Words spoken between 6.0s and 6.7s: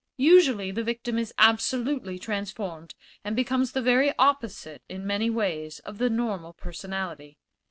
normal